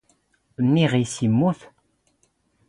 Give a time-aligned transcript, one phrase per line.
[0.63, 1.59] ⵏⵏⵉⵖ ⵉⵙ ⵉⵎⵎⵓⵜ.